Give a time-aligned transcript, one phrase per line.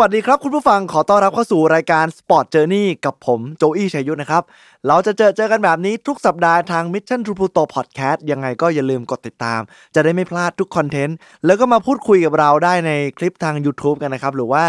[0.00, 4.42] วัสดีครับคุณผู้ฟังขอต้อนรับเข้าสู่รายการ Sport Journey กับผมโจอี้ชัยยุทธนะครับ
[4.86, 9.60] เราจะเจอเจอกันแบบนี้ทุกสัปดาห์ทาง Mission to Pluto Podcast ยังไงก็อย่าลืมกดติดตาม
[9.94, 11.16] จะได้ไม่พลาดทุก content
[11.46, 14.64] แล้วก็มาพูดคุยกับเราได้ในคลิปทาง YouTube กันนะครับ หรือว่า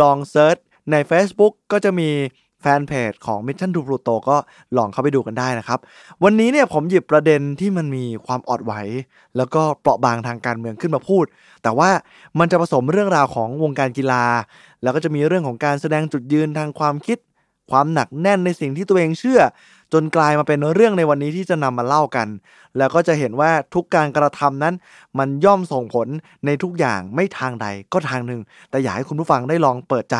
[0.00, 0.56] ลองเซิร์ช
[0.92, 2.10] ใน Facebook ก็จะมี
[2.62, 4.36] แฟนเพจของ Mission to Pluto ก็
[4.76, 5.78] ลองเข้าไปดูกันได้นะครับ
[6.24, 8.72] วันนี้เนี่ยผมหยิบประเด็นที่มันมีความอดไหว
[9.36, 11.24] แล้วก็เปราะบางทางการเมืองขึ้นมาพูด
[11.62, 11.90] แต่ว่า
[12.38, 14.24] มันจะผสมเรื่องราวของวงการกีฬา
[14.82, 17.18] แล้วก็จะมีเรื่องของการแสดงจุดยืนทางความคิด
[17.70, 19.40] ความหนักแน่นในสิ่งที่ตัวเองเชื่อ
[19.92, 22.28] จนกลายมาเป็นเรื่องในวันนี้ที่จะนำมาเล่ากัน
[22.78, 24.74] แล้วก็จะเห็นว่าทุกการกระทำนั้น
[25.18, 26.08] มันย่อมส่งผล
[26.46, 30.16] ในทุกอย่างไม่ทางใดก็ทางหนึ่ง แต่อยากให้คุณผู้ฟังได้ลองเปิดใจ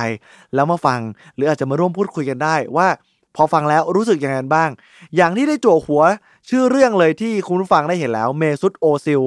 [0.55, 1.01] แล้วมาฟัง
[1.35, 2.89] หรืออาจจะมาร่วมพูดคุยกันได้ว่า
[3.37, 4.71] พอฟังแล้วรู้สึกยังไงบ้าง
[5.17, 6.03] อย่างที่ได้จั่วหัว
[6.49, 9.23] ชื่อเรื่องเลยที่คุณผู้ฟังได้เห็นแล้วเมซุตโอซิล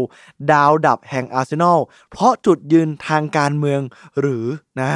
[0.52, 1.80] ดาวดับแห่งอาร์เซนอล
[2.12, 4.46] เพราะจุดยืนทางการเมืองเหรอ
[4.80, 4.92] นะ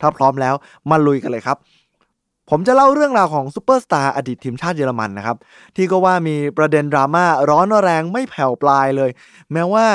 [0.00, 0.54] ถ้าพร้อมแล้ว
[0.90, 1.56] มาลุยกันเลยครับ
[2.50, 5.36] ผมจะเล่าเรื่องราวของซูเปอร์สตาร์อดีตทีมชาติเยอรมันนะครับ
[5.76, 9.10] ที่ก็ว่ามีประเด็นดราม่าร้อนแรงไม่แผ่วปลายเลย
[9.52, 9.86] แม้ว่า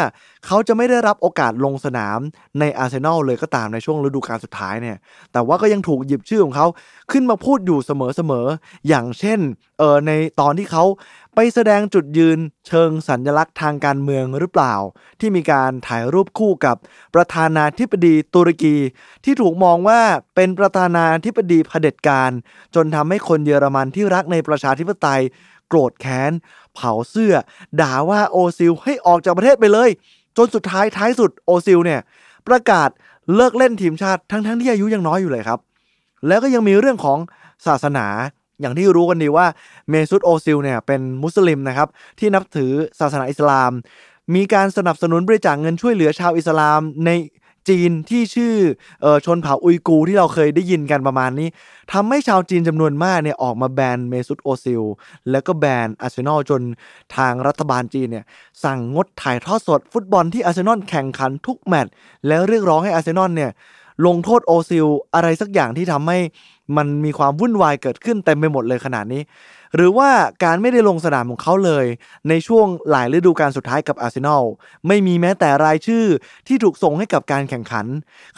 [0.46, 2.20] เขาจะไม่ได้รับโอกาสลงสนาม
[2.60, 4.98] ในอาร์เซนอลเลยก็ตามในช่วงฤดูกาลสุดท้ายเนี่ย
[5.32, 6.68] แต่ว่าก็ยังถูกหยิบชื่อของเขา
[7.12, 9.40] ขึ้นมาพูดอยู่เสมอๆ อย่างเช่น
[9.80, 10.84] เออในตอนที่เขา
[11.36, 14.76] ไปแสดงจุดยืนเชิงสัญลักษณ์ทางการเมืองหรือเปล่า
[15.20, 16.76] ที่มีการถ่ายรูปคู่กับ
[17.16, 18.76] ประธานาธิบดีตุรกี
[19.24, 20.02] ที่ถูกมองว่า
[20.36, 22.32] เป็นประธานาธิบดีเผด็จการ
[22.76, 25.22] จนทำให้คนเยอรมันที่รักในประชาธิปไตย
[25.68, 26.32] โกรธแค้น
[26.76, 27.34] เผาเสื้อ
[27.82, 29.90] ด่าว่าโอซิลให้ออกจากประเทศไปเลย
[30.38, 32.02] จนสุดท้ายท้ายสุดโอซิลเนี่ย
[32.48, 32.90] ประกาศ
[33.36, 35.60] เลิกเล่นทีมชาติทั้งๆที่อายุยังน้อยอยู่เลยครับ
[36.28, 37.20] แล้วก็ยังมีเรื่องของ
[37.68, 38.08] ศาสนา
[38.62, 39.46] อย่างที่รู้กันดีว่า
[39.90, 41.88] เมซุตโอซิลเนี่ยเป็นมุสลิมนะครับ
[42.20, 43.72] ที่นับถือศาสนาอิสลาม
[44.36, 47.10] มีการสนับสนุนบริจาคเงินช่วยเหลือชาวอิสลามใน
[47.70, 48.54] จีนที่ชื่อ
[49.04, 51.48] อ๋อชนเผ่าอุยกูร์ที่เราเคยได้ยินกันประมาณนี้
[51.92, 54.84] ทำให้ชาวจีนจำนวนมากเนี่ยออกมาแบนเมซุตโอซิล
[55.32, 56.62] แล้วก็แบนอาร์เซนอลจน
[57.16, 58.26] ทางรัฐบาลจีนเนี่ย
[58.64, 61.92] สั่งงดถ่ายทอดสดฟุตบอลที่อาร์เซนอลแข่งขันทุกแมตช์
[62.28, 63.52] แล้วเรียกร้องให้อาร์เซนอลเนี่ย
[64.06, 66.20] ลงโทษโอซิลอะไรสักอย่างที่ทำให้
[66.78, 69.22] มันมีความวุ่นวายเกิดขึ้นเต็มไปหมดเลยขนาดนี้
[69.76, 70.10] หรือว่า
[70.44, 71.86] การไม่ได้ลงสนามของเขาเลย
[72.30, 74.44] ในช่วงหลายฤดูกาลสุดท้ายกับอาร์เซนอล
[74.88, 76.06] ไม่มีแม้แต่รายชื่อ
[76.48, 77.86] ที่ถูกส่งให้กับการแข่งขัน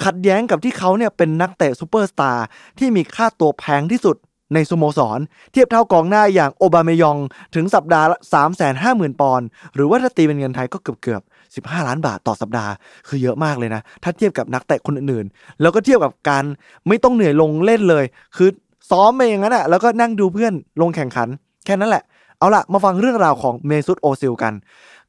[0.03, 2.45] ขัดแย้งกับที่เขาเนี่ยเป็นนักเตะซูเปอร์สตาร์
[2.79, 4.17] ที่มีค่าตัวแพงที่สุด
[4.53, 5.19] ในสโมสร
[5.51, 7.17] เทียบเท่ากองหน้าอย่างโอบามายอง
[7.55, 11.21] ถึงสัปดาห์ละ3 5 0 0 0 0 ปอนด์หรือว่าถ้าตีเป็นเงินไทยก็เกือบเกือบ
[11.65, 12.71] 15 ล้านบาทต่อสัปดาห์
[13.07, 16.43] คือเยอะมากเลยนะ ถ้าเทียบกับนักเตะคนอื่นๆ แล้วก็เทียบกับการ
[16.87, 18.05] ไม่ต้องเหนื่อยลงเล่นเลย
[18.37, 18.49] คือ
[18.89, 21.27] ซ้อมไปอย่างนั้นอะแล้วก็นั่งดูเพื่อนลงแข่งขัน
[21.65, 22.03] แค่นั้นแหละ
[22.39, 24.53] เอาล่ะมาฟังเรื่องราวของเมซุตโอซิลกัน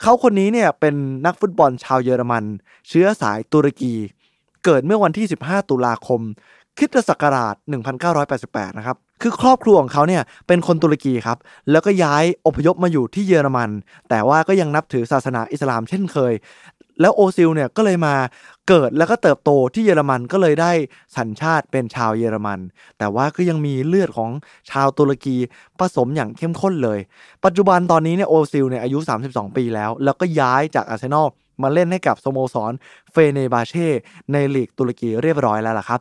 [0.03, 0.95] เขาคนนี้เนี่ยเป็น
[1.27, 2.45] นักฟุตบอลชาวเยอรมัน
[2.89, 3.95] เชื้อสายตุรกี
[4.65, 6.21] เกิดเมื่อวันที่ 15 ตุลาคม
[6.79, 7.55] คริสตศักราช
[8.17, 11.39] 1988 นะครับ คือครอบครัวของเขาเนี่ยเป็นคนตุรกีครับ
[11.71, 13.71] แล้วก็ย้ายอพยพมาอยู่ที่เยอรมัน
[14.09, 16.33] แต่ว่าก็ยังนับถือศาสนาอิสลามเช่นเคย
[17.01, 18.15] แล้วโอซิลเนี่ยก็เลยมา
[18.69, 20.73] เกิดแล้วก็เติบโตที่เยอรมันก็เลยได้
[21.17, 22.61] สัญชาติเป็นชาวเยอรมัน
[22.99, 24.31] แต่ว่าก็ยังมีเลือดของ
[24.71, 25.37] ชาวตุรกี
[25.79, 26.99] ผสมอย่างเข้มข้นเลย
[27.45, 31.29] ปัจจุบันตอนนี้เนี่ยโอซิลเนี่ยอายุ 32 ปีแล้ว แล้วก็ย้ายจากอาร์เซนอล
[31.63, 32.73] มาเล่นให้กับสโมสร
[33.13, 33.89] เฟเนบาเช่
[34.33, 36.01] ในลีกตุรกีเรียบร้อยแล้วล่ะครับ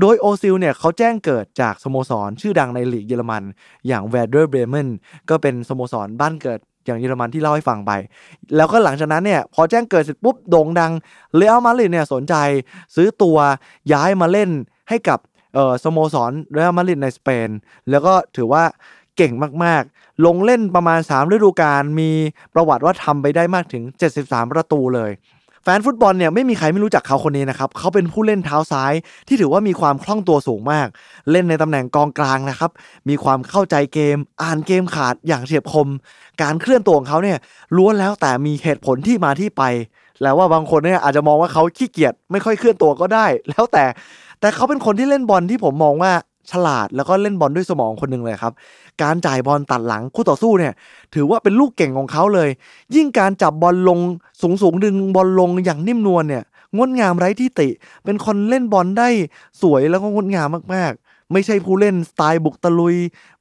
[0.00, 3.42] โดยโอซิลเนี่ยเขาแจ้งเกิดจากสโมสรชื่อดังในลีกเยอรมัน
[3.86, 4.88] อย่างแวร์เดอร์เบรเมน
[5.30, 7.92] ก็เป็นสโมสรบ้านเกิด อย่างเยอรมันที่เล่าให้ฟังไป
[8.56, 10.92] แล้วก็หลังจากนั้นเนี่ยพอแจ้งเกิดเสร็จปุ๊บโด่งดัง
[11.36, 12.34] เรอัลมาดริดเนี่ยสนใจ
[12.94, 13.36] ซื้อตัว
[13.92, 14.50] ย้ายมาเล่น
[14.88, 15.18] ให้กับ
[15.54, 17.48] เออสโมสรเรอัลมาดริดในสเปน
[17.90, 18.64] แล้วก็ถือว่า
[19.16, 19.32] เก่ง
[19.64, 22.10] มากๆ ลงเล่นประมาณ 3 ฤดูกาลมี
[22.54, 23.82] ประวัติว่าทำไปได้มากถึง
[24.18, 25.10] 73 ประตูเลย
[25.66, 28.92] แฟนฟุตบอลเนี่ยไม่มีใครไม่รู้จักเขาคนนี้นะครับเขาเป็นผู้เล่นเท้าซ้าย
[29.28, 30.88] ที่ถือว่ามีความคล่องตัวสูงมาก
[31.30, 32.70] เล่นในตำแหน่งกองกลางนะครับ
[33.08, 35.88] มีความเข้าใจเกม อ่านเกมขาดอย่างเฉียบคม
[36.42, 37.38] การเคลื่อนตัวของเขาเนี่ย
[37.76, 39.62] ล้วนแล้วแต่มีเหตุผลที่มาที่ไป
[40.22, 43.84] แล้วว่าบางคนเนี่ยอาจจะมองว่าเขาขี้เกียจไม่ค่อยเคลื่อนตัวก็ได้ แล้วแต่
[44.40, 46.12] แต่เขาเป็นคนที่เล่นบอลที่ผมมองว่า
[46.50, 48.52] ฉลาดแล้วก็เล่นบอลด้วยสมองคนหนึ่งเลยครับ
[49.02, 50.72] การจ่ายบอลตัดหลังคู่ต่อสู้เนี่ย
[51.14, 52.48] ถือว่าเป็นลูกเก่งของเขาเลย
[52.94, 53.98] ยิ่งการจับบอลลง
[54.42, 56.44] สูงสูงๆดึงบอลลงอย่างนิ่มนวลเนี่ย
[56.76, 57.68] งดงามไร้ที่ติ
[58.04, 59.08] เป็นคนเล่นบอลได้
[59.62, 62.96] สวยแล้วก็งดงามมากๆ ไม่ใช่ผู้เล่นสไตล์บุกตะลุย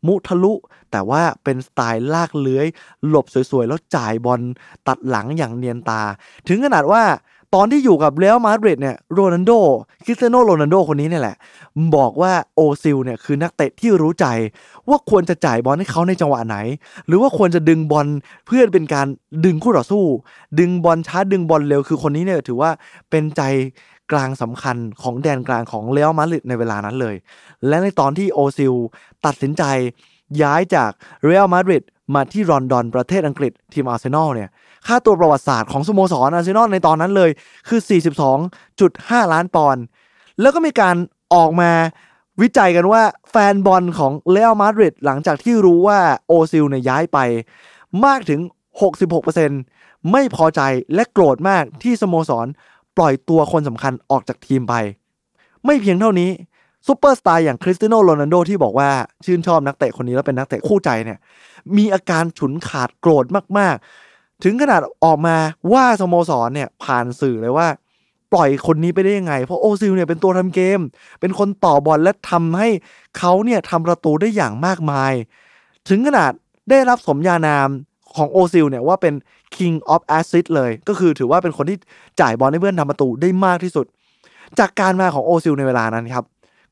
[0.07, 0.53] มุทะลุ
[0.91, 2.65] แต่ว่าเป็นสไตล์ลากเลื้อย
[3.07, 4.41] หลบสวยๆ แล้วจ่ายบอล
[4.87, 6.01] ตัดหลังอย่างเนียนตา
[6.47, 7.03] ถึงขนาดว่า
[7.53, 9.51] ตอนที่อยู่กับเรอัลมาดริดเนี่ยโรนัลโด
[10.05, 11.37] คริสเตียโนโรนัลโดคนนี้เนี่ยแหละ
[11.95, 14.25] บอกว่าโอซิลเนี่ยคือนักเตะที่รู้ใจ
[14.89, 16.57] ว่าควรจะจ่ายบอลให้เขาในจังหวะไหน
[17.07, 18.07] หรือว่าควรจะดึงบอล
[18.45, 19.07] เพื่อเป็นการ
[19.45, 20.03] ดึงคู่ต่อสู้
[20.59, 22.71] ดึงบอลช้าดึงบอลเร็วคือคนนี้เนี่ยถือว่า
[23.09, 23.41] เป็นใจ
[24.11, 27.15] กลางสำคัญของแดนกลางของเรอัลมาดริดในเวลานั้นเลย
[27.67, 28.73] และในตอนที่โอซิล
[29.25, 29.63] ตัดสินใจ
[30.41, 30.91] ย้ายจาก
[31.23, 31.83] เรอัลมาดริด
[32.13, 34.49] มาที่ลอนดอนประเทศอังกฤษทีมอาร์เซนอลเนี่ย
[34.87, 37.29] ค่าตัวประวัติศาสตร์ของสโมสรอาร์เซนอลในตอนนั้นเลย
[37.67, 37.79] คือ
[38.57, 39.83] 42.5 ล้านปอนด์
[40.41, 40.95] แล้วก็มีการ
[41.33, 41.71] ออกมา
[42.41, 43.01] วิจัยกันว่า
[43.31, 47.19] แฟนบอลของเรอัลมาดริดหลังจากที่รู้ว่าโอซิลเนี่ยย้ายไป
[48.05, 48.39] มากถึง
[49.25, 50.61] 66%ไม่พอใจ
[50.95, 52.47] และโกรธมากที่สโมสร
[52.97, 54.73] ปล่อยตัวคนสำคัญออกจากทีมไป
[55.65, 56.29] ไม่เพียงเท่านี้
[56.87, 58.89] ซูเปอร์สตาร์อย่างคริสตียโนโรนัลโดที่บอกว่า
[59.25, 61.19] ชื่นชอบนักเตะคนนี้แล้วเป็นนักเตะคู่ใจเนี่ย
[61.77, 63.25] มีอาการฉุนขาดโกรธ
[63.57, 65.37] มากๆ ถึงขนาดออกมา
[65.73, 67.67] ด่าสโมสรเนี่ยผ่านสื่อเลยว่า
[68.33, 70.79] ปล่อยคนนี้ไปได้ยังไง เพราะโอซิลเนี่ยเป็นตัวทำเกม
[71.19, 72.69] เป็นคนต่อบอลและทำให้
[73.17, 75.13] เขาเนี่ยทำประตูได้อย่างมากมาย
[75.89, 76.31] ถึงขนาด
[76.69, 77.69] ได้รับสมญานาม
[78.15, 79.13] ของโอซิลเนี่ยว่าเป็น
[79.55, 81.77] King of Assist เลย ก็คือถือว่าเป็นคนที่
[82.21, 83.85] จ่ายบอลให้เพื่อนทำประตูได้มากที่สุด
[84.59, 86.23] จากการมาของโอซิลในเวลานั้นครับ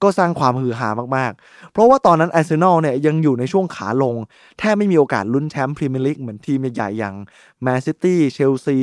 [0.04, 4.16] ก็สร้างความฮือฮามากๆ เพราะว่าตอนนั้นอาร์เซนอลเนี่ยยังอยู่ในช่วงขาลง
[4.60, 7.16] แทบไม่มีโอกาสลุ้นแชมป์พรีเมียร์ลีกเหมือนทีมใหญ่ๆอย่าง
[7.64, 8.78] แมนซิตี้เชลซี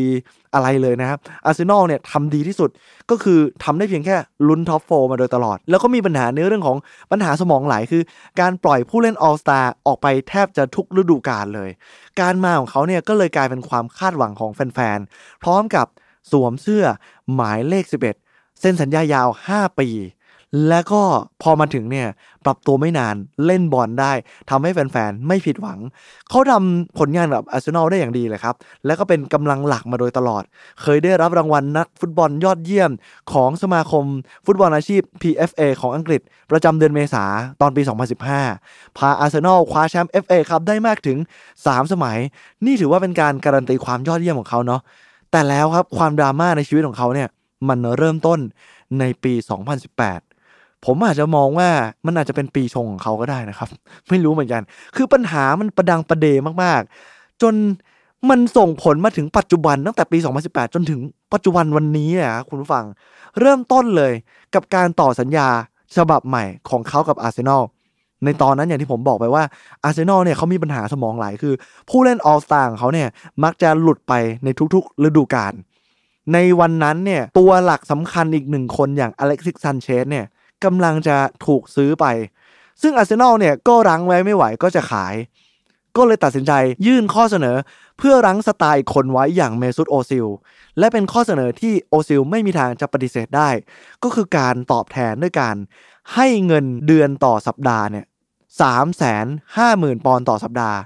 [0.54, 2.70] อะไรเลยนะครับอาร์เซนอลเนี่ยทำดีที่สุด
[3.10, 4.16] ก็คือทำได้เพียงแค่
[4.48, 6.76] ลุ้น top four มาโดยตลอด แล้วก็มีปัญหาในเรื่องของ
[7.10, 8.02] ปัญหาสมองไหลคือ
[8.40, 11.70] การปล่อยผู้เล่น all-star ออกไปแทบจะทุกฤดูกาลเลย
[12.20, 15.86] การมาของเขาเนี่ยก็เลยกลายเป็นความคาดหวังของแฟนๆพร้อมกับ
[16.30, 16.84] สวมเสื้อ
[17.34, 19.88] หมายเลข 11เซ็นสัญญายาว 5 ปี
[20.68, 21.02] แล้วก็
[21.42, 22.08] พอมาถึงเนี่ย
[22.44, 23.14] ปรับตัวไม่นาน
[23.46, 24.12] เล่นบอลได้
[24.50, 25.78] ทำให้แฟนๆ ไม่ผิดหวัง
[26.30, 28.54] เขาทำผลงานกับอาร์เซนอลได้อย่างดีเลยครับ
[28.86, 30.42] แล้วก็เป็นกำลังหลักมาโดยตลอด
[30.82, 32.90] เคยได้รับรางวัลนักฟุตบอลยอดเยี่ยม
[33.32, 34.04] ของสมาคม
[34.46, 36.20] ฟุตบอลอาชีพ PFA ของอังกฤษ
[36.50, 37.24] ประจำเดือนเมษา
[37.60, 37.82] ตอนปี
[38.40, 41.18] 2015 พาอาร์เซนอลคว้าแชมป์ FA ครับได้มากถึง
[41.54, 42.18] 3 สมัย
[42.66, 44.80] นี่ถือว่าเป็นการการันตีความยอดเยี่ยมของเขาเนาะ
[45.32, 47.28] แต่แล้วครับความดราม่าในชีวิตของเขาเนี่ย
[47.68, 48.38] มันเริ่มต้น
[48.98, 50.27] ในปี 2018
[50.84, 51.68] ผมอาจจะมองว่า
[52.06, 53.68] มันอาจจะเป็นปีชงของเขาก็ได้นะครับ
[54.08, 54.62] ไม่รู้เหมือนกัน
[54.96, 56.26] คือปัญหามันประดังประเด
[56.62, 57.54] มากๆ จน
[58.30, 61.00] มันส่งผลมาถึงปัจจุบันตั้งแต่ปี 2018 จนถึง
[61.32, 62.84] ปัจจุบันวันนี้นะคุณผู้ฟัง
[63.40, 64.12] เริ่มต้นเลย
[64.54, 65.48] กับการต่อสัญญา
[65.96, 67.62] ฉบับใหม่ของเขากับอาร์เซนอล
[68.24, 69.44] ในตอนนั้นอย่างที่ผมบอกไปว่า
[69.84, 71.54] อาร์เซนอลเนี่ยเขามีปัญหาสมองไหลคือ
[71.90, 73.08] ผู้เล่น all-star ของเขาเนี่ย
[73.44, 74.12] มักจะหลุดไป
[74.44, 75.52] ในทุกๆ ฤดูกาล
[76.32, 80.24] ในวันนั้นเนี่ยตัวหลักสำคัญอีกหนึ่งคนอย่างอเล็กซิสซันเชสเนี่ย
[80.64, 81.16] กำลังจะ
[81.46, 82.06] ถูกซื้อไป
[82.82, 85.14] ซึ่งอาร์เซนอลเนี่ยก็รั้งไว้ไม่ไหวก็จะขาย
[85.96, 86.52] ก็เลยตัดสินใจ
[86.86, 87.56] ยื่นข้อเสนอ
[87.98, 90.26] เพื่อรั้งสตาร์อีกคนไว้อย่างเมซุตโอซิล
[90.78, 93.48] และเป็นข้อเสนอที่โอซิลไม่มีทางจะปฏิเสธได้
[94.02, 95.56] ก็คือการตอบแทนด้วยการ
[96.14, 98.06] ให้เงินเดือนต่อสัปดาห์เนี่ย
[98.60, 99.26] สามแสน
[99.56, 100.78] ห้าหมื่นปอนด์ต่อสัปดาห์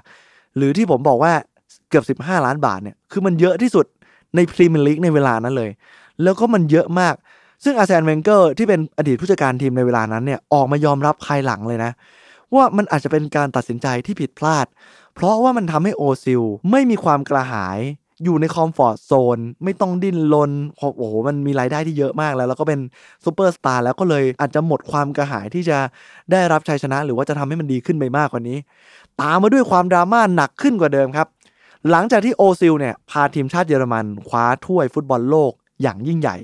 [0.55, 1.33] หรือที่ผมบอกว่า
[1.89, 3.85] เกือบ 15 ล้านบาทเนี่ย คือมันเยอะที่สุด
[4.35, 5.71] ในพรีเมียร์ลีกในเวลานั้นเลย
[6.23, 7.15] แล้วก็มันเยอะมาก
[7.63, 11.91] ซึ่งอาร์เซนเวนเกอร์ที่เป็นอดีตผู้จัดการทีมในเวลานั้นเนี่ยออกมายอมรับภายหลังเลยนะ
[12.55, 14.65] ว่ามันอาจจะเป็นการตัดสินใจที่ผิดพลาด
[15.15, 17.79] เพราะว่ามันทำให้โอซิลไม่มีความกระหาย
[18.23, 22.79] อยู่ใน comfort zone ไม่ต้องดิ้นรนโอ้โหมันมีรายได้ที่เยอะมากแล้ว แล้วก็เป็น
[23.25, 25.77] ซูเปอร์สตาร์แล้วก็เลยอาจจะหมดความกระหายที่จะ
[26.31, 28.57] ได้รับชัยชนะ หรือว่าจะทำให้มันดีขึ้นไปมากกว่านี้
[29.21, 31.27] ตามมาด้วยความดราม่าหนักขึ้นกว่าเดิมครับ
[31.91, 36.35] หลังจากที่โอซิลเนี่ยพาทีมชาติเยอรมันคว้าถ้วยฟุตบอลโลกอย่างยิ่งใหญ่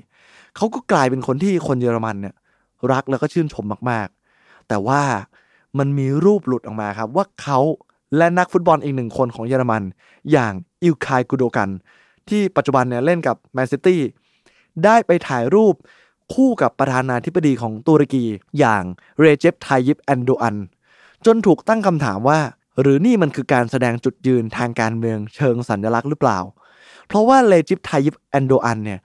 [0.59, 2.35] เขาก็กลายเป็นคนที่คนเยอรมันเนี่ย
[2.91, 5.01] รักแล้วก็ชื่นชมมากๆ แต่ว่า
[5.79, 7.59] มันมีรูปหลุดออกมาครับ ว่าเขา
[8.17, 9.83] และนักฟุตบอลอีกหนึ่งคนของเยอรมัน
[10.31, 11.69] อย่างอิลคายกูโดกัน
[12.29, 14.01] ที่ปัจจุบันเนี่ยเล่นกับแมนซิตี้
[14.85, 15.75] ได้ไปถ่ายรูป
[16.33, 18.25] คู่กับประธานาธิบดีของตุรกี
[18.59, 18.83] อย่าง
[19.19, 20.55] เรเจปไทยิปแอร์โดอัน
[21.25, 22.39] จนถูกตั้งคำถามว่า
[22.81, 26.39] หรือนี่มันคือการแสดงจุดยืนทางการเมืองเชิงสัญลักษณ์หรือเปล่า
[27.07, 28.99] เพราะว่าเรเจปไทยิปแอร์โดอันเนี่ย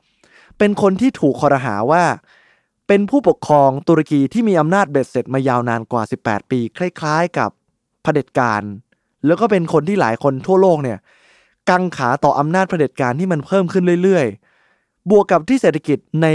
[0.58, 2.04] เป็นคนที่ถูกคอรหาว่า
[2.88, 7.50] เป็นผู้ปกครองตุรกีที่มีอำนาจเบ็ดเสร็จมายาวนานกว่า 18 ปี คล้ายๆ กับ
[8.02, 8.62] เผด็จการ
[9.26, 10.98] แล้วก็เป็นคนที่หลายคนทั่วโลกเนี่ย
[11.70, 16.26] กังขาต่ออำนาจเผด็จการที่มันเพิ่มขึ้นเรื่อยๆ บวกกับที่เศรษฐกิจใน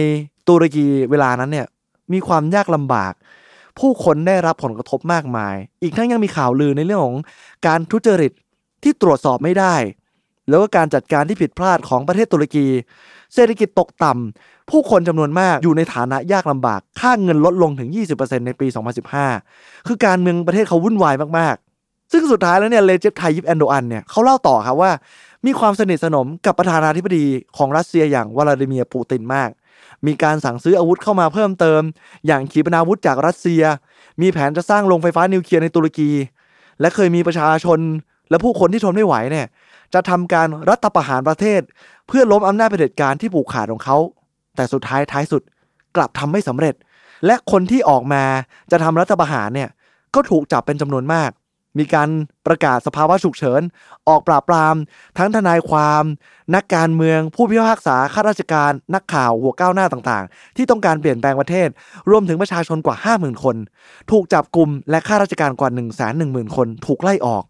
[0.47, 1.67] ตุรกีเวลานั้นเนี่ย
[2.13, 3.13] มีความยากลำบาก
[3.79, 7.17] ผู้คนได้รับผลกระทบมากมาย อีกทั้งยังมีข่าวลือในเรื่องของ
[7.67, 8.31] การทุจริต
[8.83, 9.75] ที่ตรวจสอบไม่ได้
[10.49, 12.67] แล้วก็การจัดการที่ผิดพลาดของประเทศตุรกี
[13.33, 18.67] เศรษฐกิจตกต่ำผู้คนจำนวนมากอยู่ในฐานะยากลำบาก ค่าเงินลดลงถึง 20%ในปี
[19.27, 24.91] 2015 คือการเมืองประเทศเขาวุ่นวายมากๆ ซึ่งสุดท้ายแล้วเนี่ยเลเจฟไทยิปแอนโดอันเนี่ยเขาเล่าต่อครับว่า
[25.45, 27.25] มีความสนิทสนมกับประธานาธิบดี
[27.57, 29.49] ของรัสเซียอย่างวลาดิเมียร์ปูตินมาก
[30.07, 31.81] มีการสั่งซื้ออาวุธเข้ามาเพิ่มเติม
[32.27, 33.63] อย่างขีปนาวุธจากรัสเซีย
[34.21, 36.11] มีแผนจะสร้างโรงไฟฟ้านิวเคลียร์ในตุรกี
[36.81, 37.79] และเคยมีประชาชน
[38.29, 39.47] และผู้คนที่ทนไม่ไหวเนี่ย
[39.93, 41.61] จะทำการรัฐประหารประเทศ
[42.09, 43.97] เพื่อล้มอำนาจเผด็จการที่ผูกขาดของเขา
[44.55, 45.41] แต่สุดท้ายท้ายสุด
[45.95, 46.75] กลับทำไม่สำเร็จ
[47.25, 48.23] และคนที่ออกมา
[48.71, 49.69] จะทำรัฐประหารเนี่ย
[50.15, 51.31] ก็ถูกจับเป็นจำนวนมาก
[51.79, 52.09] มีการ
[52.47, 53.61] ประกาศสภาวะฉุกเฉิน
[54.07, 54.75] ออกปราบปราม
[55.17, 56.03] ทั้งทนายความ
[56.55, 61.69] นักการเมือง ผู้พิพากษาข้าราชการ นักข่าวหัวก้าวหน้าต่างๆ ที่ต้องการเปลี่ยนแปลงประเทศ
[62.09, 63.55] รวมถึงประชาชนกว่า 50,000 คน
[64.11, 67.43] ถูกจับกลุ่มและข้าราชการกว่า 1 1 0 0 0 0 คน ถูกไล่ออก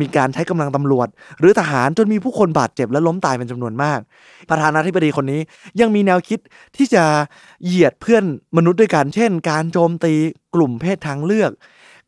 [0.00, 1.08] มีการใช้กำลังตำรวจ
[1.40, 4.00] หรือทหารจนมีผู้คนบาดเจ็บและล้มตายเป็นจำนวนมาก
[4.50, 5.40] ประธานาธิบดีคนนี้
[5.80, 6.38] ยังมีแนวคิด
[6.76, 7.04] ที่จะ
[7.64, 8.24] เหยียดเพื่อน
[8.56, 10.12] มนุษย์ด้วยกัน เช่น การโจมตี
[10.54, 11.50] กลุ่มเพศทางเลือก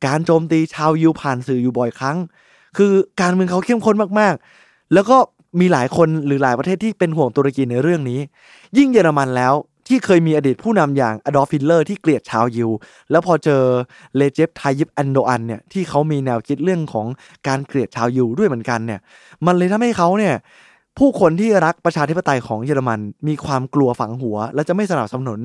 [0.07, 2.17] การโจมตีชาวยิวผ่านสื่ออยู่บ่อยครั้ง
[2.77, 5.17] คือการเมืองเขาเข้มข้นมากๆ แล้วก็
[5.61, 8.21] มีหลายคนหรือหลายประเทศที่เป็นห่วงตุรกีในเรื่องนี้
[8.79, 9.55] ยิ่งเยอรมันแล้ว
[9.89, 12.71] ที่เคยมีอดีตผู้นำอย่างอดอล์ฟฮิตเลอร์ที่เกลียดชาวยิว
[13.11, 13.63] แล้วพอเจอ
[14.17, 17.07] เรเจปไทยิปแอร์โดอันเนี่ยที่เขามีแนวคิดเรื่องของ
[17.47, 19.01] การเกลียดชาวยิวด้วยเหมือนกันเนี่ย
[19.47, 20.35] มันเลยทำให้เขาเนี่ย
[20.99, 25.41] ผู้คนที่รักประชาธิปไตยของเยอรมันมีความกลัวฝังหัว และจะไม่สนับสนุน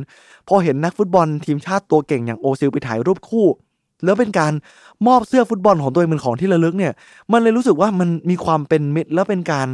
[0.47, 3.47] พอเห็นนักฟุตบอลทีมชาติตัวเก่งอย่างโอซิลไปถ่ายรูปคู่
[4.03, 4.53] แล้วเป็นการ
[5.07, 6.93] มอบเสื้อฟุตบอลของตัวเองเป็นของที่ระลึกเนี่ย
[7.31, 9.69] มันเลยรู้สึกว่ามันมีความเป็นมิตรแล้วเป็นการ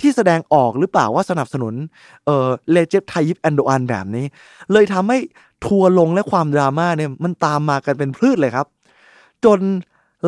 [0.00, 1.74] ที่แสดงออกหรือเปล่าว่าสนับสนุน
[2.24, 4.26] เออเรเจปไทยิปแอร์โดอันแบบนี้
[4.72, 5.18] เลยทำให้
[5.66, 8.66] ทัวร์ลงและความดราม่าเนี่ยมันตามมากันเป็นพรืดเลยครับ
[9.44, 9.60] จน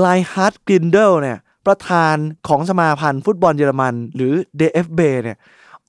[0.00, 2.16] ไรน์ฮาร์ดกรินเดลเนี่ยประธาน
[2.49, 5.37] ของสมาพันธ์ฟุตบอลเยอรมัน หรือ DFB เนี่ย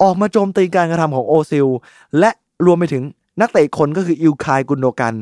[0.01, 1.67] ออกมาโจมตีการกระทำของโอซิล
[2.19, 2.29] และ
[2.65, 3.03] รวมไปถึง
[3.41, 5.13] นักเตะคนก็คืออิลคายกุนโดกัน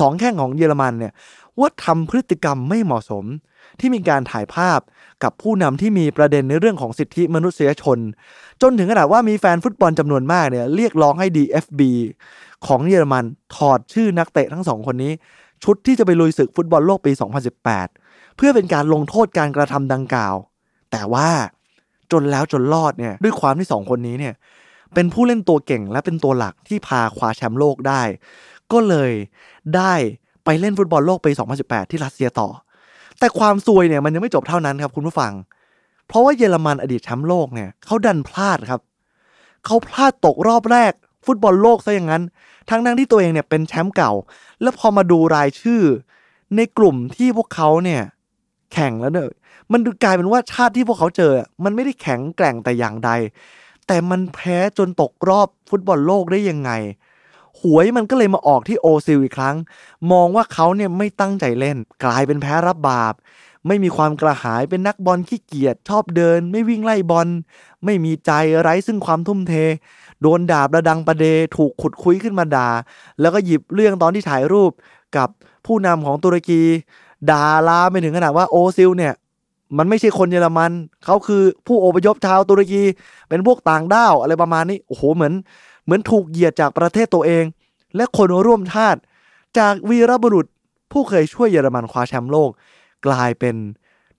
[0.00, 1.12] สองแข้งของเยอรมันเนี่ย
[1.58, 3.24] ว่าทำพฤติกรรมไม่เหมาะสม
[3.80, 4.80] ที่มีการถ่ายภาพ
[5.24, 7.98] กับผู้นำที่มีประเด็นในเรื่องของสิทธิมนุษยชน
[8.62, 11.80] จนถึงขนาดว่ามีแฟนฟุตบอลจำนวนมากเนี่ยเรียกร้องให้ DFB
[12.66, 13.24] ของเยอรมัน
[13.56, 15.12] ถอดชื่อนักเตะทั้งสองคนนี้
[15.64, 17.12] ชุดที่จะไปลุยศึกฟุตบอลโลกปี
[17.74, 20.34] 2018 เพื่อเป็นการลงโทษการกระทำดังกล่าว
[20.90, 21.30] แต่ว่า
[22.12, 24.34] จนแล้วจนรอดเนี่ยด้วยความที่สองคนนี้เนี่ย
[24.94, 28.02] เป็นผู้เล่นตัวเก่งและเป็นตัวหลักที่พาคว้าแชมป์โลกได้
[28.72, 29.12] ก็เลย
[29.76, 29.92] ได้
[30.44, 32.48] ไปเล่นฟุตบอลโลกปี 2018 ที่รัสเซียต่อ
[33.20, 35.32] แต่ความซวยเนี่ยมันยังไม่จบเท่านั้นครับคุณผู้ฟัง
[36.06, 38.80] เพราะว่าเยอรมันอดีตแชมป์โลกเนี่ยเขาดันพลาดครับ
[39.64, 40.92] เขาพลาดตกรอบแรก
[41.26, 42.22] ฟุตบอลโลกซะอย่างนั้น
[42.70, 44.12] ทั้งทั้งที่ตัวเองเนี่ยเป็นแชมป์เก่า
[44.62, 45.82] แล้วพอมาดูรายชื่อ
[46.56, 48.02] ในกลุ่มที่พวกเขาเนี่ย
[48.72, 49.28] แข่งแล้วเนี่ย
[49.72, 51.32] มันกลายเป็นว่าชาติที่พวกเขาเจอ
[51.64, 53.10] มันไม่ได้แข็งแกร่งแต่อย่างใด
[53.86, 56.70] แต่มันแพ้จนตกรอบฟุตบอลโลกได้ยังไง
[57.62, 59.56] หวยมันก็เลยมาออกที่โอซิลอีกครั้ง
[60.12, 63.14] มองว่าเขาเนี่ยไม่ตั้งใจเล่น กลายเป็นแพ้รับบาป
[63.66, 67.28] ไม่มีความกระหายเป็นนักบอลขี้เกียจชอบเดิน ไม่วิ่งไล่บอล
[67.84, 69.52] ไม่มีใจไร้ซึ่งความทุ่มเท
[70.22, 71.24] โดนด่าประดังประเด
[71.56, 72.68] ถูกขุดคุยขึ้นมาด่า
[73.20, 74.70] แล้วก็หยิบเรื่องตอนที่ถ่ายรูป
[75.16, 75.28] กับ
[75.66, 76.62] ผู้นำของตุรกี
[77.30, 79.14] ด่าลาไปถึงขนาดว่าโอซิลเนี่ย
[79.78, 80.72] มันไม่ใช่คนเยอรมัน
[81.04, 82.82] เขาคือผู้อพยพชาวตุรกี
[83.28, 85.32] เป็นพวกต่างด้าวอะไรประมาณนี้ โอ้โห เหมือน
[85.90, 87.44] มือนถูกเหยียดจากประเทศตัวเอง
[87.96, 89.00] และคนร่วมชาติ
[89.58, 90.46] จากวีรบุรุษ
[90.92, 92.50] ผู้เคยช่วยเยอรมันคว้าแชมป์โลก
[93.06, 93.56] กลายเป็น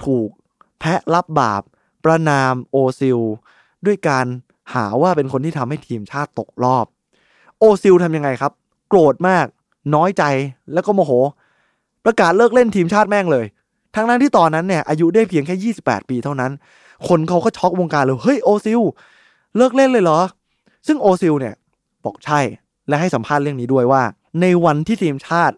[0.04, 0.30] ถูก
[0.80, 1.62] แพะรับบาป
[2.04, 3.20] ประนามโอซิล
[3.86, 4.25] ด้วยการ
[4.74, 6.86] หาว่าเป็นคนที่ทำให้ทีมชาติตกรอบ
[7.60, 8.51] โอซิลทำยังไงครับ
[8.90, 9.46] โกรธมาก
[9.96, 10.24] น้อยใจ
[10.74, 11.12] แล้วก็โมโห
[12.06, 13.46] ประกาศเลิกเล่นทีมชาติแม่งเลย
[13.96, 16.51] ทั้งนั้นที่ตอนนั้นเนี่ยอายุได้เพียงแค่ 28 ปีเท่านั้น
[17.08, 18.82] คนเขาก็ช็อกวงการเลยเฮ้ยโอซิล
[19.58, 20.20] เลิกเล่นเลยเหรอ
[20.88, 21.54] ซึ่งโอซิลเนี่ย
[22.05, 22.39] บอกใช่
[22.88, 24.03] และให้สัมภาษณ์เรื่องนี้ด้วยว่า
[24.41, 25.55] ในวันที่ทีมชาติ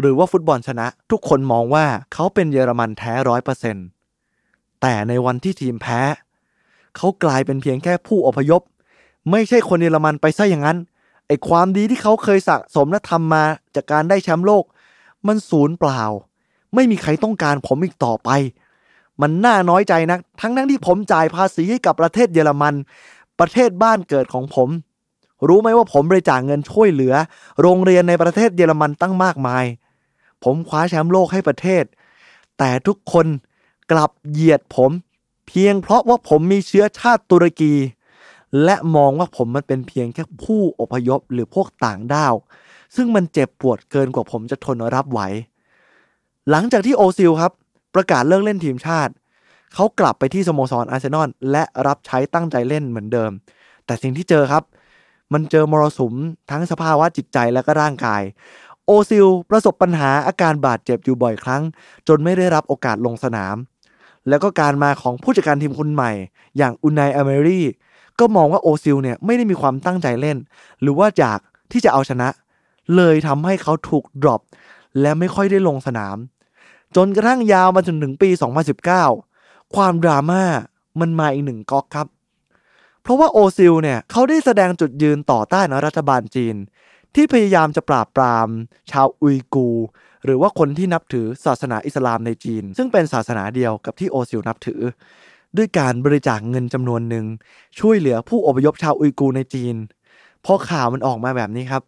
[0.00, 3.86] หรือว่าฟุตบอลชนะ ทุกคนมองว่าเขาเป็นเยอรมันแท้ร้อยเปอร์เซ็นต์
[4.80, 6.00] แต่ในวันที่ทีมแพ้
[6.96, 8.62] เขากลายเป็นเพียงแค่ผู้อพยพ
[9.30, 10.78] ไม่ใช่คนเยอรมันไปซะอย่างนั้น
[11.26, 13.44] ไอ้ความดีที่เขาเคยสะสมและทำมา
[13.74, 14.64] จากการได้แชมป์โลก
[15.26, 16.02] มันสูญเปล่า
[16.74, 18.30] ไม่มีใครต้องการผมอีกต่อไป
[19.22, 22.74] มันน่าน้อยใจนักทั้งนั้นที่ผมจ่ายภาษีให้กับประเทศเยอรมัน
[23.40, 24.68] ประเทศบ้านเกิดของผม
[25.48, 27.14] รู้ไหมว่าผมบริจาคเงินช่วยเหลือ
[27.60, 29.64] โรงเรียนในประเทศเยอรมันตั้งมากมาย
[30.44, 31.84] ผมคว้าแชมป์โลกให้ประเทศ
[32.58, 33.26] แต่ทุกคน
[33.90, 34.90] กลับเหยียดผม
[35.46, 37.74] เพียงเพราะว่าผมมีเชื้อชาติตุรกี
[38.64, 42.34] และมองว่าผมมันเป็นเพียงแค่ผู้อพยพหรือพวกต่างด้าว
[42.96, 45.20] ซึ่งมันเจ็บปวดเกินกว่าผมจะทนรับไหว
[46.50, 47.52] หลังจากที่โอซิลครับ
[47.94, 49.12] ประกาศเลิกเล่นทีมชาติ
[49.74, 53.30] เขากลับไปที่สโมสรอาร์เซนอลและรับใช้ตั้งใจเล่นเหมือนเดิม
[53.86, 54.62] แต่สิ่งที่เจอครับ
[55.32, 56.14] มันเจอมรสุม
[56.50, 58.22] ทั้งสภาวะจิตใจและก็ร่างกาย
[58.86, 61.62] โอซิลประสบปัญหาอาการบาดเจ็บอยู่บ่อยครั้ง
[62.08, 63.56] จนไม่ได้รับโอกาสลงสนาม
[64.28, 66.12] แล้วก็การมาของผู้จัดการทีมคนใหม่
[66.56, 67.60] อย่างอูไนเอเมรี
[68.18, 70.36] ก็มองว่าโอซิลเนี่ยไม่ได้มีความตั้งใจเล่น
[70.80, 71.40] หรือว่าอยาก
[71.72, 72.28] ที่จะเอาชนะ
[72.96, 74.40] เลยทำให้เขาถูก drop
[75.00, 76.16] และไม่ค่อยได้ลงสนาม
[76.96, 78.30] จนกระทั่งยาวมาจนถึงปี
[79.02, 80.42] 2019 ความดราม่า
[81.00, 82.06] มันมาอีกหนึ่งก๊อกครับ
[83.02, 86.56] เพราะว่าโอซิลเนี่ยเขาได้แสดงจุดยืนต่อต้านรัฐบาลจีน
[87.14, 88.48] ที่พยายามจะปราบปราม
[88.90, 89.68] ชาวอุยกูร์
[90.24, 94.80] หรือว่าคนที่นับถือศาสนาอิสลามในจีน ซึ่งเป็นศาสนาเดียวกับที่โอซิลนับถือ
[95.56, 97.26] ด้วยการบริจาคเงินจำนวนหนึ่ง
[97.78, 99.74] ช่วยเหลือผู้อพยพชาวอุยกูร์ในจีน
[100.44, 101.82] พอข่าวมันออกมาแบบนี้ครับ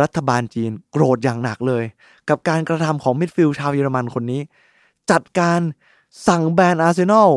[0.00, 1.84] รัฐบาลจีนโกรธอย่างหนักเลย
[2.28, 4.40] กับการกระทำของมิดฟิลด์ชาวเยอรมันคนนี้
[5.10, 5.60] จัดการ
[6.28, 7.30] สั่งแบนอาร์เซนอล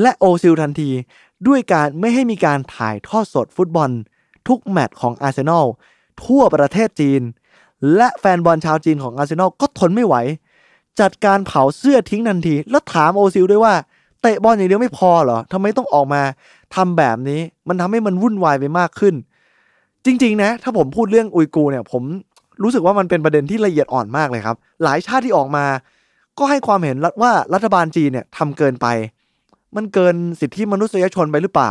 [0.00, 0.90] และโอซิลทันที
[1.46, 3.90] ด้วยการไม่ให้มีการถ่ายทอดสดฟุตบอล
[4.48, 5.66] ทุกแมตช์ของอาร์เซนอล
[6.24, 7.22] ทั่วประเทศจีน
[7.96, 10.14] และแฟนบอลชาวจีนของอาร์เซนอลก็ทนไม่ไหว
[11.00, 13.74] จัดการเผาเสื้อทิ้งทันที แล้วถามโอซิลด้วยว่า
[14.22, 16.22] เตะบอลอย่างเดียวไม่พอเหรอทำไมต้องออกมา
[16.74, 19.14] ทำแบบนี้ มันทำให้มันวุ่นวายไปมากขึ้น
[20.04, 22.02] จริง ๆ นะ ถ้าผมพูดเรื่องอุยกูเนี่ย ผม
[22.62, 25.64] รู้สึกว่ามันเป็นประเด็นที่ละเอียดอ่อนมากเลยครับ หลายชาติที่ออกมา
[26.38, 28.86] ก็ให้ความเห็นว่ารัฐบาลจีนเนี่ยทำเกินไป
[29.76, 31.70] มันเกินสิทธิมนุษยชนไปหรือเปล่า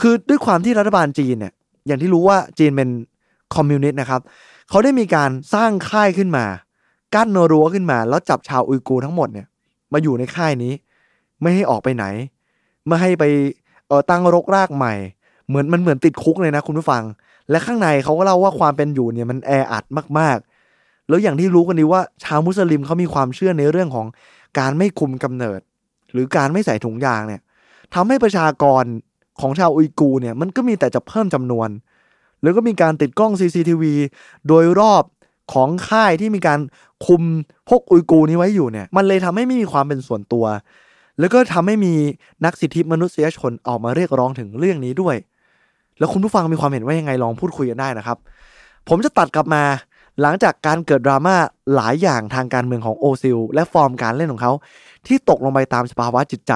[0.00, 1.52] คือด้วยความที่รัฐบาลจีนเนี่ย
[1.86, 2.88] อย่างที่รู้ว่าจีนเป็น
[3.54, 4.20] คอมมิวนิสต์นะครับ
[4.70, 6.44] เขาได้มีการสร้างค่ายขึ้นมา
[7.14, 9.46] กั้นนรั้วขึ้นมา แล้วจับชาวอุยกูทั้งหมดเนี่ย
[9.92, 10.72] มาอยู่ในค่ายนี้
[11.42, 12.04] ไม่ให้ออกไปไหน
[12.86, 13.24] ไม่ให้ไป
[13.88, 14.94] เออตั้งรกรากใหม่
[15.48, 17.02] เหมือนมันเหมือนติดคุกเลยนะคุณผู้ฟัง
[17.50, 19.84] และข้างในเขาก็เล่าว่าความเป็นอยู่เนี่ยมันแออัด
[20.18, 24.06] มากๆ แล้วอย่างที่รู้กันดีว่าชาวมุสลิมเขามีความเชื่อในเรื่องของ
[24.58, 25.60] การไม่คุมกำเนิด
[26.12, 27.40] หรือการไม่ใส่ถุงยางเนี่ย
[27.94, 28.84] ทำให้ประชากร
[29.40, 31.68] ของชาวอุยกูเนี่ยมันก็มีแต่จะเพิ่มจำนวน
[32.42, 33.84] แล้วก็มีการติดกล้อง CCTV
[34.48, 35.04] โดยรอบ
[35.52, 36.60] ของค่ายที่มีการ
[37.06, 37.22] คุม
[37.68, 40.44] พวกอุยกูร์นี้ไว้อยู่เนี่ย มันเลยทำให้ไม่มีความเป็นส่วนตัว
[41.20, 41.94] แล้วก็ทำให้มี
[42.44, 45.16] นักสิทธิมนุษยชนออกมาเรียกร้องถึงเรื่องนี้ด้วย
[45.98, 48.18] แล้วคุณผู้ฟังมีความเห็นว่ายังไงลองพูดคุยกันได้นะครับ
[48.88, 49.62] ผมจะตัดกลับมา
[50.22, 51.36] หลังจากการเกิดดราม่า
[51.74, 54.52] หลายอย่างทางการเมืองของโอซิลและฟอร์มการเล่นของเขา
[55.06, 56.52] ที่ตกลงไปตามสภาวะจิตใจ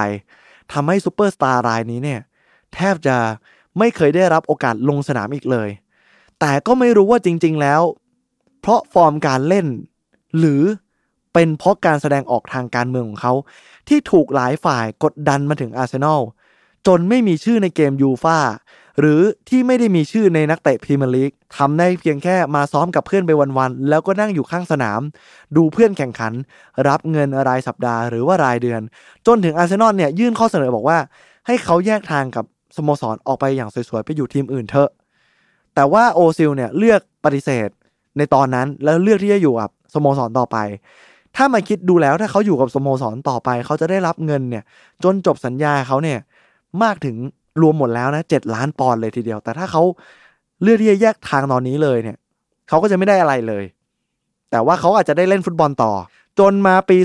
[0.73, 2.21] ทำให้ซูเปอร์สตาร์รายนี้เนี่ย
[2.75, 3.17] แทบจะ
[3.79, 5.69] ไม่เคยได้รับโอกาสลงสนามอีกเลย
[6.41, 7.83] แต่ก็ไม่รู้ว่าจริง ๆแล้ว
[8.61, 9.67] เพราะฟอร์มการเล่น
[10.39, 10.63] หรือ
[11.33, 13.35] เป็นเพราะการแสดงออกทางการเมืองของเขา
[13.89, 16.21] ที่ถูกหลายฝ่ายกดดันมาถึงอาร์เซนอล
[16.87, 18.39] จนไม่มีชื่อในเกมยูฟา
[18.99, 25.01] หรือที่ไม่ได้มีชื่อในนักเตะพรีเมียร์ลีกทำได้เพียงแค่มาซ้อมกับเพื่อนไปวันๆ แล้วก็นั่งอยู่ข้างสนาม
[25.57, 26.33] ดูเพื่อนแข่งขัน
[26.89, 28.81] รับเงินรายสัปดาห์หรือว่ารายเดือน
[29.27, 30.99] จนถึงอาร์เซนอลเนี่ยยื่นข้อเสนอบอกว่า
[31.47, 32.45] ให้เขาแยกทางกับ
[32.77, 34.91] สโมสรออกไปอย่างสวยๆ ไปอยู่ทีมอื่นเถอะ
[35.75, 37.69] แต่ว่าโอซิลเนี่ยเลือกปฏิเสธ
[38.19, 40.57] ในตอนนั้นแล้วเลือกที่จะอยู่กับสโมสรต่อไป
[41.37, 44.65] ถ้ามาคิดดูแล้วถ้าเขาอยู่กับสโมสรต่อไป เขาจะได้รับเงินเนี่ย
[45.05, 46.19] จนจบสัญญาเขาเนี่ย
[46.83, 47.17] มากถึง
[47.63, 49.83] รวมหมดแล้วนะเจ็ดล้านปอนด์เลยทีเดียว แต่ถ้าเขา
[50.63, 52.17] เลือกที่จะแยกทางตอนนี้เลยเนี่ย
[52.69, 53.65] เขาก็จะไม่ได้อะไรเลย
[54.51, 55.93] แต่ว่าเขาอาจจะได้เล่นฟุตบอลต่อ
[56.39, 56.99] จนมาปี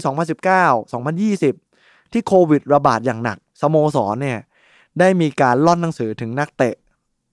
[0.44, 0.94] 2019
[1.32, 4.40] 2020 ที่โควิดระบาดอย่างหนักสโมสรเนี่ย
[5.00, 6.76] ได้มีการร่อนหนังสือถึงนักเตะ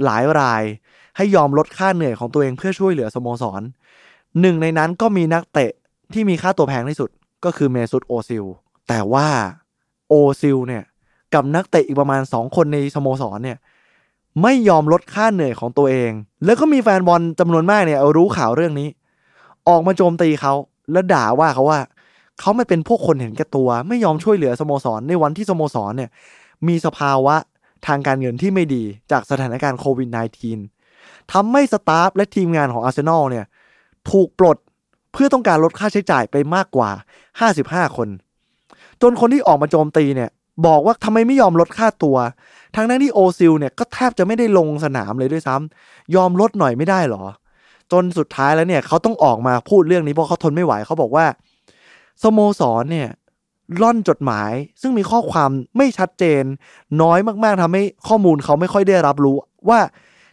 [0.05, 0.63] หลายราย
[1.17, 3.63] ให้ยอมลดค่าเหนื่อยของตัวเองเพื่อช่วยเหลือสโมสร
[4.41, 5.71] หนึ่งในนั้นก็มีนักเตะ
[6.13, 7.11] ที่มีค่าตัวแพงที่สุด
[7.45, 8.45] ก็คือเมซุตโอซิล
[8.89, 9.29] แต่ว่า
[10.09, 10.85] โอซิลเนี่ย
[11.35, 13.59] กับนักเตะอีกประมาณ 2 คนในสโมสรเนี่ย
[14.43, 16.11] ไม่ยอมลดค่าเหนื่อยของตัวเอง
[16.45, 18.89] แล้วก็มีแฟนบอลจำนวนมากเนี่ยรู้ข่าวเรื่องนี้
[19.69, 20.53] ออกมาโจมตีเขา
[20.93, 21.81] แล้วด่าว่าเขาว่า
[22.41, 26.11] เขาไม่เป็นพวกคนเห็นแก่ตัว ไม่ยอมช่วยเหลือสโมสรในวันที่สโมสรเนี่ย
[26.67, 27.37] มีสภาวะ
[27.87, 30.09] ทางการเงินที่ไม่ดีจากสถานการณ์โควิด
[30.71, 33.45] -19 ทำให้สตาฟและทีมงานของอาร์เซนอลเนี่ย
[34.11, 34.57] ถูกปลด
[35.13, 36.91] เพื่อต้องการลดค่าใช้จ่ายไปมากกว่า
[37.43, 38.09] 55 คน
[39.03, 40.31] จนคนที่ออกมาโจมตีเนี่ย
[40.67, 42.17] บอกว่าทำไมไม่ยอมลดค่าตัว
[42.77, 47.25] ทั้งนั้นที่โอซิลเนี่ยก็แทบจะไม่ได้ลงสนามเลยด้วยซ้ำยอมลดหน่อยไม่ได้หรอ
[47.93, 51.27] จนสุดท้ายแล้วเนี่ยเขาต้องออกมาพูดเรื่องนี้เพราะเขาทนไม่ไหวเขาบอกว่า
[52.23, 53.09] สโมสรเนี่ย
[53.83, 56.43] ล่อนจดหมาย ซึ่งมีข้อความไม่ชัดเจน
[57.03, 59.37] น้อยมากๆทำให้ข้อมูลเขาไม่ค่อยได้รับรู้
[59.69, 59.81] ว่า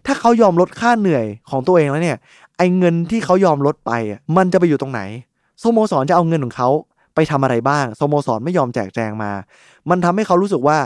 [0.06, 2.18] ถ้าเขายอมลดค่าเหนื่อยของตัวเองแล้วเนี่ย
[2.58, 3.92] ไอ้เงินที่เขายอมลดไป
[4.38, 5.02] มันจะไปอยู่ตรงไหน
[5.62, 6.70] สโมสรจะเอาเงินของเขา
[7.16, 9.32] ไปทำอะไรบ้างสโมสรไม่ยอมแจกแจงมา
[9.90, 10.78] มันทำให้เขารู้สึกว่า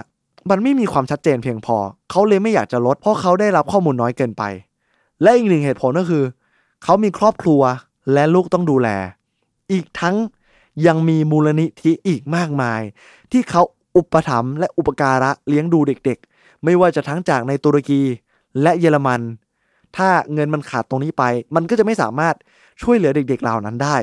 [0.49, 1.77] มันไม่มีความชัดเจนเพียงพอ
[2.11, 4.43] เขาเลยไม่อยากจะลด เพราะเขาได้รับข้อมูลน้อยเกินไป
[5.21, 6.23] และอีกหนึ่งเหตุผลก็คือ
[6.83, 7.61] เขามีครอบครัว
[8.13, 8.89] และลูกต้องดูแล
[9.71, 10.15] อีกทั้ง
[10.87, 12.81] ยังมีมูลนิธิอีกมากมาย
[13.31, 13.61] ที่เขา
[13.95, 18.01] อุปถัมภ์และอุปการะเลี้ยงดูเด็กๆ ไม่ว่าจะทั้งจากในตุรกี
[18.61, 19.21] และเยอรมัน
[19.97, 21.23] ถ้าเงินมันขาดตรงนี้ไป
[21.55, 22.35] มันก็จะไม่สามารถ
[22.81, 23.95] ช่วยเหลือเด็กๆเหล่านั้นได้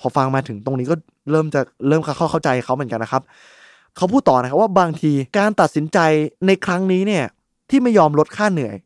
[0.00, 0.96] พอฟังมาถึงตรงนี้ก็
[1.30, 3.22] เริ่มจะเริ่มเข้าเข้าใจเขาเหมือนกันนะครับ
[3.96, 5.98] เขาพูดต่อนะครับว่าบางทีการตัดสินใจ
[6.46, 7.24] ในครั้งนี้เนี่ย
[7.70, 8.76] ที่ไม่ยอมลดค่าเหนื่อย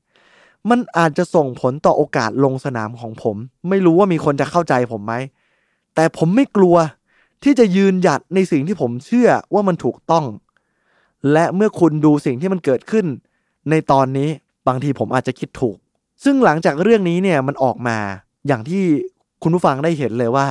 [0.71, 3.37] มันอาจจะส่งผลต่อโอกาสลงสนามของผม
[3.69, 5.15] ไม่รู้ว่ามีคนจะเข้าใจผมไหม
[5.95, 6.77] แต่ผมไม่กลัว
[7.45, 10.25] ที่จะยืนหยัดในสิ่งที่ผมเชื่อว่ามันถูกต้อง
[11.33, 13.07] และเมื่อคุณดูสิ่งที่มันเกิดขึ้น
[13.71, 14.29] ในตอนนี้
[14.69, 15.77] บางทีผมอาจจะคิดถูก
[16.25, 17.99] ซึ่งหลังจากเรื่องนี้เนี่ยมันออกมา
[18.47, 18.83] อย่างที่
[19.43, 20.47] คุณผู้ฟังได้เห็นเลยว่า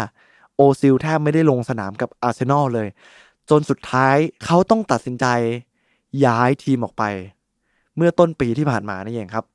[0.56, 2.88] โอซิลแทบไม่ได้ลงสนามกับอาร์เซนอลเลย
[3.50, 5.26] จนสุดท้ายเขาต้องตัดสินใจ
[6.26, 7.04] ย้ายทีมออกไป
[7.96, 9.46] เมื่อต้นปีที่ผ่านมานี่เองครับ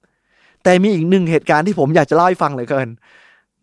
[0.63, 2.89] แต่มีอีกหนึ่งเหตุการณ์ที่ผมอยากจะเล่าให้ฟังเหลือเกิน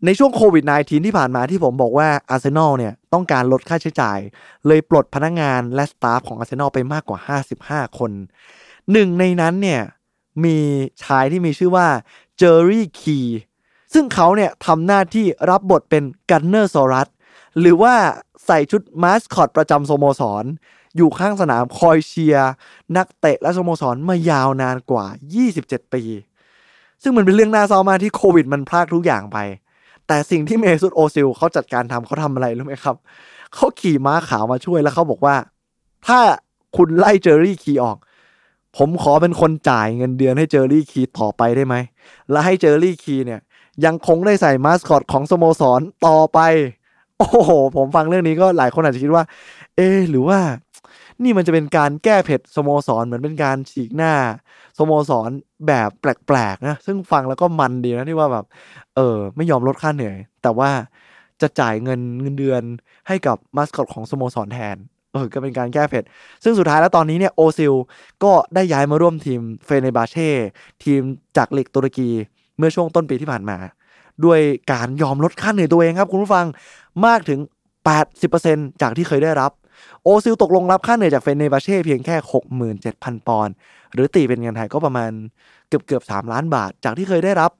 [0.04, 4.18] ในช่วงโควิด -19 ที่ผ่านมาที่ผมบอกว่าอาร์เซนอลเนี่ยต้องการลดค่าใช้จ่าย
[4.66, 7.18] เลยปลดพนักงานและ staff ของอาร์เซนอลไปมากกว่า
[7.86, 8.12] 55 คน
[8.92, 9.82] หนึ่งในนั้นเนี่ย
[10.44, 10.56] มี
[11.04, 11.86] ชายที่มีชื่อว่า
[12.38, 13.18] เจอร์รี่ควี
[13.94, 17.08] ซึ่งเขาเนี่ยทำหน้าที่รับบทเป็น Gunnersaurus
[17.60, 17.94] หรือว่า
[18.46, 20.44] ใส่ชุดมาสคอตประจำสโมสร
[20.96, 22.50] อยู่ข้างสนามคอยเชียร์
[22.96, 25.06] นักเตะและสโมสรมายาวนานกว่า
[25.50, 26.02] 27 ปี
[27.02, 29.38] ซึ่งมันเป็นเรื่องน่าเศร้ามากที่โควิดมันพรากทุกอย่างไป
[30.06, 32.96] แต่สิ่งที่เมซุตโอซิลเขาจัดการทำเขาทำอะไรรู้ไหมครับ
[33.54, 35.36] เขาขี่ม้าขาวมาช่วยแล้วเขาบอกว่า
[36.06, 36.20] ถ้า
[36.76, 37.98] คุณไล่เจอรี่คีออก
[38.76, 41.74] ผมขอเป็นคนจ่ายเงินเดือนให้เจอรี่คีต่อไปได้ไหม
[42.30, 43.40] และให้เจอรี่คีเนี่ย
[43.84, 46.38] ยังคงได้ใส่มาสคอตของสโมสรต่อไป
[47.18, 49.24] โอ้โห ผมฟังเรื่องนี้ก็หลายคนอาจจะคิดว่า
[49.76, 50.38] เอ๊หรือว่า
[51.22, 54.12] นี่มันจะเป็นการแก้เผ็ดสโมสรเหมือนเป็นการฉีกหน้า
[54.78, 55.30] สโมสร
[55.66, 58.44] แบบแปลกๆนะซึ่งฟังแล้วก็มันดีนะที่ว่าแบบ
[58.96, 60.70] เออ ไม่ยอมลดค่าเหนื่อย แต่ว่า
[61.40, 62.62] จะจ่ายเงินเงินเดือน
[63.08, 64.76] ให้กับมาสคอตของสโมสรแทน
[65.12, 66.04] เออก็เป็นการแก้เผ็ด
[66.44, 67.74] ซึ่งสุดท้ายแล้วตอนนี้เนี่ยโอซิล
[68.24, 70.30] ก็ได้ย้ายมาร่วมทีมเฟเนบาเช่
[70.84, 71.00] ทีม
[71.36, 72.10] จากลีกตุรกี
[72.58, 73.56] เมื่อช่วงต้นปีที่ผ่านมา
[74.24, 74.40] ด้วย
[74.72, 76.46] การยอมลดค่าเหนื่อยตัวเองครับคุณผู้ฟัง
[77.06, 77.40] มากถึง
[78.10, 79.50] 80%จากที่เคยได้รับ
[80.02, 82.16] โอซิลตกลงรับค่าเหนื่อยจากเฟนเนบาเช่เพียงแค่
[82.72, 83.54] 67,000 ปอนด์
[83.92, 85.10] หรือตีเป็นเงินไทยก็ประมาณ
[85.68, 87.50] เกือบเกือบ3ล้านบาท จากที่เคยได้รับ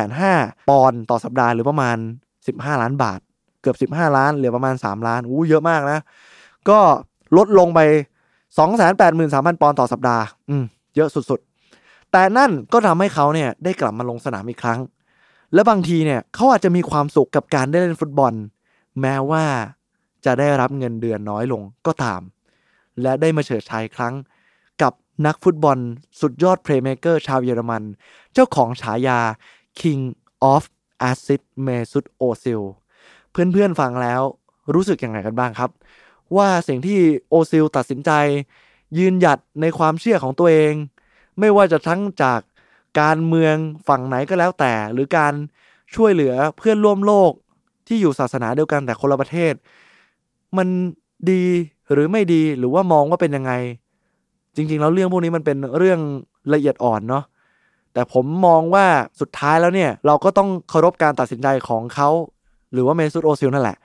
[0.00, 1.96] 3,500ปอนด์ต่อสัปดาห์หรือประมาณ
[2.38, 3.20] 15 ล้านบาท
[3.62, 5.98] เกือบ 15 ล้านเหลือประมาณ 3 ล้านอู้เยอะมากนะ
[6.68, 6.78] ก็
[7.36, 7.80] ลดลงไป
[8.50, 10.64] 283,000 ปอนด์ต่อสัปดาห์ อืม
[10.96, 14.78] เยอะสุดๆ แต่นั่นก็ทำให้เขาเนี่ยได้กลับมาลงสนามอีกครั้ง
[15.54, 18.32] และบางทีเนี่ยเขาอาจจะมีความสุขกับการได้เล่นฟุตบอล
[19.00, 19.44] แม้ว่า
[20.24, 22.20] จะได้รับเงินเดือนน้อยลงก็ตาม
[23.02, 24.14] และได้มาเฉิดฉายครั้ง
[24.82, 24.92] กับ
[25.26, 25.78] นักฟุตบอล
[26.20, 27.82] สุดยอด playmaker ชาวเยอรมัน
[28.32, 29.18] เจ้าของฉายา
[29.80, 30.02] King
[30.52, 30.62] of
[31.08, 32.62] Assist Mesut Ozil
[33.30, 34.22] เพื่อนๆฟังแล้ว
[34.74, 35.70] รู้สึกยังไงกันบ้างครับ
[36.36, 38.10] ว่าสิ่งที่โอซิลตัดสินใจ
[38.98, 40.74] ยืนหยัดในความเชื่อของตัวเอง
[41.38, 42.40] ไม่ว่าจะทั้งจาก
[43.00, 43.56] การเมือง
[43.88, 45.32] ฝั่งไหนก็แล้วแต่ หรือการ
[45.94, 47.32] ช่วยเหลือเพื่อนร่วมโลก
[47.86, 49.54] ที่อยู่ศาสนาเดียวกันแต่คนละประเทศ
[50.56, 50.68] มัน
[51.30, 51.44] ดี
[51.92, 53.52] หรือไม่ดีหรือว่ามองว่าเป็นยังไง
[54.56, 56.00] จริง ๆ แล้วเรื่องพวกนี้มันเป็นเรื่อง
[56.52, 57.24] ละเอียดอ่อนเนาะ
[57.92, 58.86] แต่ผมมองว่า
[59.20, 62.08] สุดท้ายแล้วเนี่ย เราก็ต้องเคารพการตัดสินใจของเขา
[62.72, 63.76] หรือว่าเมซุตโอซิลนั่นแหละ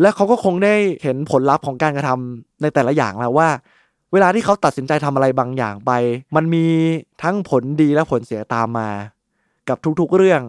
[0.00, 3.48] และเขาก็คงได้เห็นผลลัพธ์ของการกระทำในแต่ละอย่างแล้วว่า
[4.14, 5.92] เวลาที่เขาตัดสินใจทำอะไรบางอย่างไป
[6.36, 6.66] มันมี
[7.22, 8.90] ทั้งผลดีและผลเสียตามมา
[9.68, 10.42] กับทุกๆเรื่อง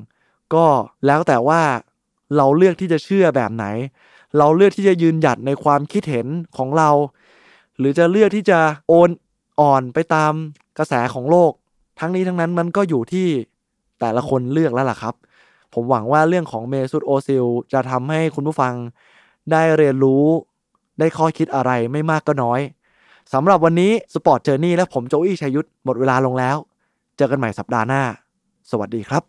[0.53, 0.65] ก็
[1.05, 1.61] แล้วแต่ว่า
[2.37, 3.65] เราเลือกที่จะเชื่อแบบไหน
[4.37, 6.89] เราเลือกที่จะยืนหยัดในความคิดเห็นของเรา
[7.77, 9.09] หรือจะเลือกที่จะโอน
[9.59, 10.33] อ่อนไปตาม
[10.77, 11.51] กระแสของโลก
[11.99, 13.27] ทั้งนี้ทั้งนั้นมันก็อยู่ที่
[13.99, 15.13] แต่ละคนเลือกแล้วล่ะครับ
[15.73, 18.73] ผมหวังว่าเรื่องของเมซุตโอซิลจะทำให้คุณผู้ฟัง
[19.51, 20.23] ได้เรียนรู้
[20.99, 22.59] ได้ข้อคิดอะไรไม่มากก็น้อย
[23.33, 26.57] สำหรับวันนี้ Sport Journey และผมโจอี้ชัยยุทธหมดเวลาลงแล้ว
[27.17, 28.03] เจอกันใหม่สัปดาห์หน้า
[28.71, 29.23] สวัสดีครับ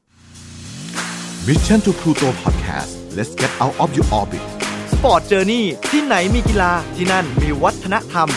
[1.47, 4.45] Mission to Pluto Podcast let's get out of your orbit
[4.93, 8.29] สปอร์ตเจอร์นี่ที่ไหนมีกีฬาที่นั่นมีวัฒนธรรม